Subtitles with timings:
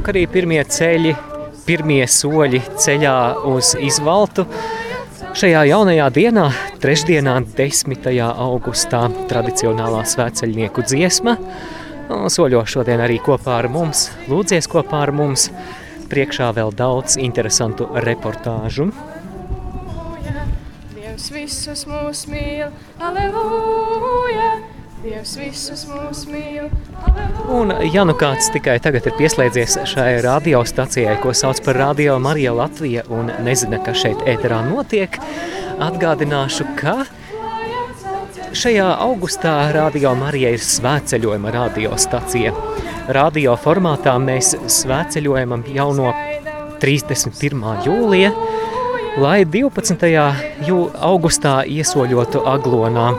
[0.00, 1.10] lūk arī pirmie ceļi,
[1.66, 3.16] pirmie soļi ceļā
[3.50, 4.46] uz izvaltu.
[5.36, 6.46] Šajā jaunajā dienā,
[6.80, 8.08] trešdienā, 10.
[8.32, 11.36] augustā, tradicionālā svētceļnieku dziesma.
[12.32, 15.50] Soļo šodien arī kopā ar mums, lūdzies kopā ar mums.
[16.08, 18.88] Priekšā vēl daudz interesantu reportāžu.
[20.96, 22.72] Dievs visus mūs mīl,
[23.04, 24.52] aleluja!
[25.00, 26.66] Dievs visus mūs mīl.
[27.48, 32.52] Un, ja nu kāds tikai tagad ir pieslēdzies šai radiostacijai, ko sauc par Radio Marija
[32.52, 35.16] Latvija, un nezina, kas šeit ēterā notiek,
[35.80, 36.98] atgādināšu, ka
[38.52, 42.52] šajā augustā Radio Marija ir svētceļojuma radiostacija.
[43.16, 46.12] Radio formātā mēs svētceļojam jau no
[46.84, 47.68] 31.
[47.88, 48.36] jūlija,
[49.16, 50.16] lai 12.
[50.68, 53.14] Jū, augustā iesoļotu Aglonā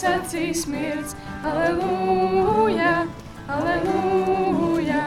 [0.00, 3.06] prieks acīs mirds, aleluja,
[3.48, 5.00] aleluja.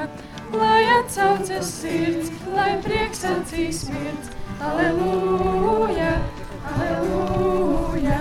[0.53, 4.29] Lai atsaucas sirds, lai prieks acīs mirds,
[4.61, 6.11] aleluja,
[6.75, 8.19] aleluja.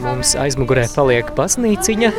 [0.00, 2.12] Mums aizmugurē paliek baznīciņa,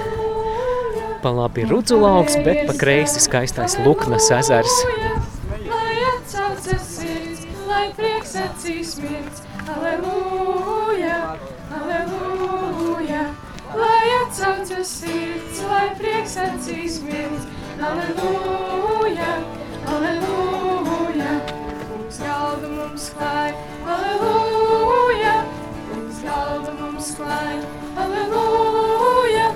[1.26, 4.78] pa labi rudzulauks, bet pa kreisi skaistais Luknas ezers.
[5.66, 11.22] Lai atsaucas sirds, lai prieks acīs mirds, aleluja,
[11.74, 12.45] aleluja
[14.36, 17.46] atsaucas sirds, lai prieks acīs mirds.
[17.80, 19.30] Aleluja,
[19.88, 21.36] aleluja,
[21.92, 23.54] mums galdu mums klāj,
[23.94, 25.36] aleluja,
[25.92, 27.64] mums galdu mums klāj,
[28.04, 29.48] aleluja,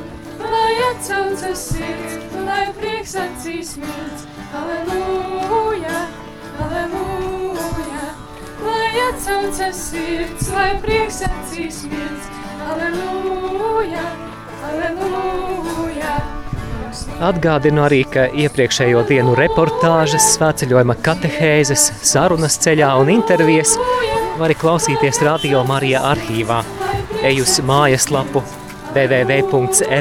[0.46, 4.26] lai atsaucas sirds, lai prieks acīs mirds.
[4.62, 6.08] Aleluja,
[6.70, 8.08] aleluja,
[8.64, 12.34] lai atsaucas sirds, lai prieks acīs mirds.
[12.70, 14.29] Aleluja.
[17.20, 23.74] Atgādinu arī, ka iepriekšējo dienu reportāžas, svētceļojuma katehēzes, sarunas ceļā un intervijas
[24.40, 26.62] var klausīties Radio Marija arhīvā.
[27.28, 28.40] Ej uz mājaslapu
[28.96, 29.92] www.rml.lv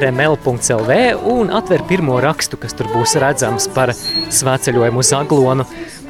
[1.33, 5.65] un atver pirmo rakstu, kas tur būs redzams par svētceļojumu uz Aglonu.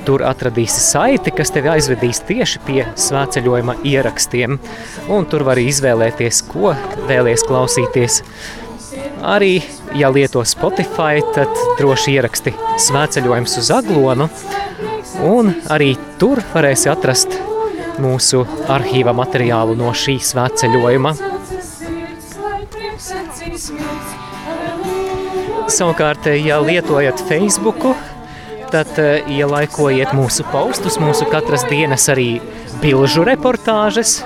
[0.06, 4.56] Tur atradīsi saiti, kas tevi aizvedīs tieši pie svētceļojuma ierakstiem,
[5.12, 6.72] un tur var izvēlēties, ko
[7.10, 8.22] vēlies klausīties.
[9.26, 9.59] Arī,
[9.98, 11.50] ja lieto Spotify, tad
[11.81, 12.54] droši ieraksti
[12.86, 14.28] svētceļojums uz Aglonu,
[15.26, 17.34] un arī tur varēsi atrast
[17.98, 21.15] mūsu arhīva materiālu no šī svētceļojuma.
[25.69, 27.92] Savukārt, ja lietojat Facebooku,
[28.72, 32.38] tad uh, ielaikojiet mūsu postus, mūsu katras dienas arī
[32.82, 34.20] bilžu reportāžas.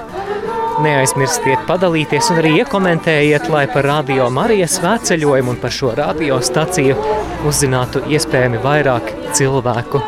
[0.83, 6.97] Neaizmirstiet padalīties un arī iekomentējiet, lai par radio Marijas svētceļojumu un par šo radiostaciju
[7.49, 10.01] uzzinātu iespējami vairāk cilvēku.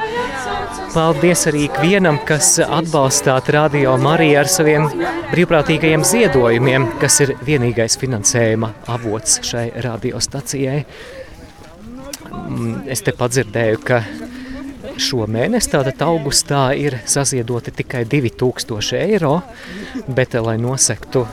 [0.95, 4.85] Paldies arī ikvienam, kas atbalstāt Radio Mariju ar saviem
[5.33, 10.85] brīvprātīgajiem ziedojumiem, kas ir vienīgais finansējuma avots šai radiostacijai.
[12.45, 14.03] Mm, es te padzirdēju, ka
[15.01, 19.39] šo mēnesi, tātad augustā, ir saziedoti tikai 2000 eiro,
[20.07, 21.25] bet, lai nosektu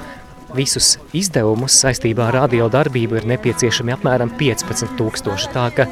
[0.55, 5.51] visus izdevumus saistībā ar radio darbību, ir nepieciešami apmēram 15,000.
[5.53, 5.87] Tā ka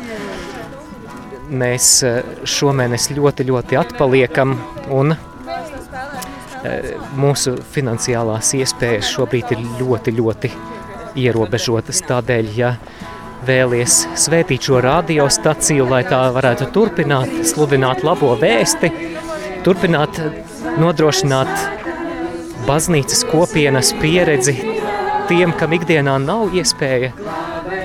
[1.50, 4.56] mēs eh, šomēnes ļoti, ļoti atpaliekam
[4.96, 10.54] un eh, mūsu finansiālās iespējas šobrīd ir ļoti, ļoti
[11.20, 12.04] ierobežotas.
[12.10, 12.76] Tādēļ, ja
[13.48, 18.92] vēlies svētīt šo radiostaciju, lai tā varētu turpināt sludināt labo vēsti,
[19.66, 20.20] turpināt
[20.80, 21.52] nodrošināt
[22.68, 24.56] baznīcas kopienas pieredzi
[25.30, 27.12] tiem, kam ikdienā nav iespēja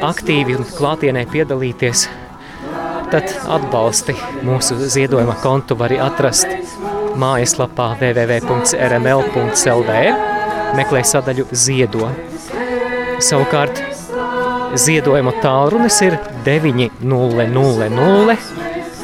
[0.05, 2.09] aktīvi un klātienē piedalīties,
[3.13, 3.27] tad
[3.57, 4.15] atbalsti
[4.47, 6.49] mūsu ziedojuma kontu var atrast
[7.21, 9.91] mājaslapā www.rml.lv
[10.75, 12.09] meklē sadaļu ziedo.
[13.23, 14.04] Savukārt
[14.75, 18.37] Ziedojuma tālrunis ir 900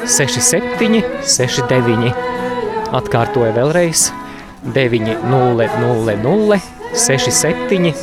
[0.06, 2.12] 67 69.
[3.00, 4.08] Atkārtoju vēlreiz.
[4.74, 6.60] 900
[6.94, 7.94] 67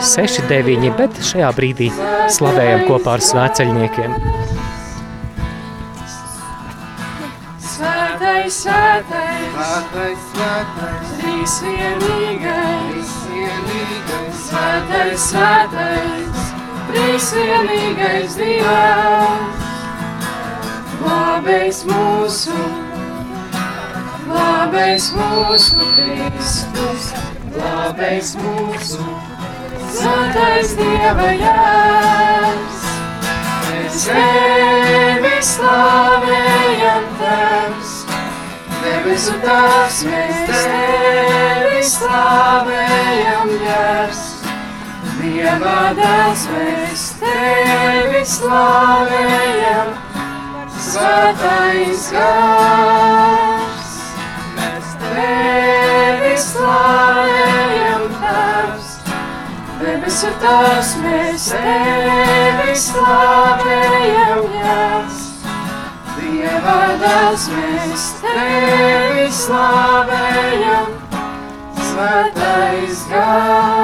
[0.00, 1.88] 69, bet šajā brīdī
[2.34, 4.16] slavējam kopā ar svēceļniekiem.
[7.74, 13.14] Svētais, svētais, svētais, svētais, trīsvienīgais,
[14.48, 16.53] svētais, svētais,
[16.88, 19.62] trīsvienīgais Dievs,
[21.04, 22.56] labais mūsu,
[24.30, 27.10] labais mūsu Kristus,
[27.56, 29.08] labais mūsu,
[29.96, 32.86] svētais Dieva jērs,
[33.68, 37.92] mēs tevi slavējam, Tēvs.
[38.84, 40.73] Debesu Tēvs, mēs tevi
[45.64, 49.94] Dēls, mēs tevi slavējam,
[50.84, 53.94] Svētais gars.
[54.58, 58.90] Mēs tevi slavējam, Tēvs.
[59.80, 65.24] Debesu Tēvs, mēs tevi slavējam, Jēs.
[66.18, 70.92] Dieva dēls, mēs tevi slavējam,
[71.80, 73.83] Svētais gars.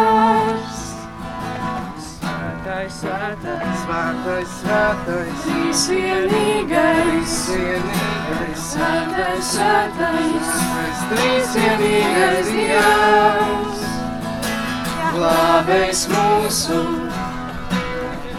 [3.01, 13.87] Svētais, svētais, svētais, Trīsvienīgais, vienīgais, svētais, svētais, svētais, trīsvienīgais Dievs.
[15.15, 16.83] Glābējs mūsu,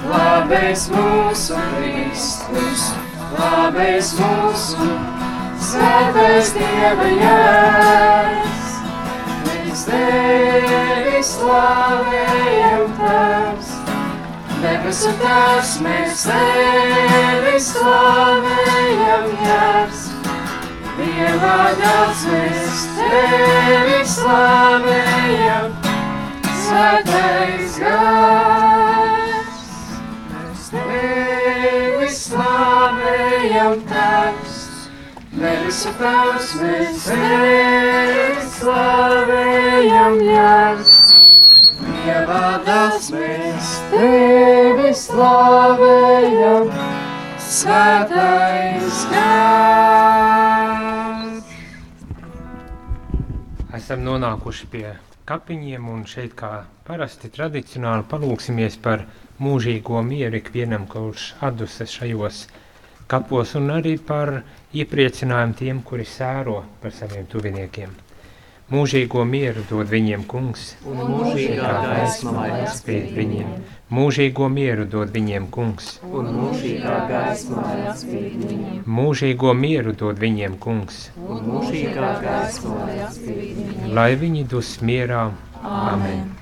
[0.03, 2.85] glābējs mūsu Kristus,
[3.33, 4.91] glābējs mūsu,
[5.71, 8.71] svētais Dieva jēs.
[9.49, 13.70] Mēs tevi slavējam, Tēvs,
[14.61, 20.01] debesu Tēvs, mēs tevi slavējam, jēs.
[20.97, 25.71] Dieva dēls, mēs tevi slavējam,
[26.61, 29.63] Svētais gars,
[30.35, 34.59] mēs tevi slavējam, Tēvs,
[35.39, 41.11] debesu Tēvs, mēs tevi slavējam, Jēzus.
[42.11, 46.67] Dieva dēls, mēs tevi slavējam,
[47.39, 50.57] Svētais gars.
[53.79, 54.91] Esam nonākuši pie
[55.31, 56.51] kapiņiem un šeit kā
[56.83, 59.07] parasti tradicionāli palūksimies par
[59.39, 62.43] mūžīgo mieru ikvienam, kurš atdusas šajos
[63.07, 64.43] kapos un arī par
[64.75, 68.10] iepriecinājumu tiem, kuri sēro par saviem tuviniekiem.
[68.71, 73.49] Mūžīgo mieru dod viņiem kungs, Un mūžīgā gaisma lai spēj viņiem.
[73.91, 80.55] Mūžīgo mieru dod viņiem kungs, un mūžīgā gaisma lai atspīd viņiem, mūžīgo mieru dod viņiem
[80.63, 83.89] kungs, un mūžīgā gaisma lai atspīd viņiem.
[83.99, 85.25] lai viņi dus mierā.
[85.61, 85.91] Amen.
[85.91, 86.40] Amen.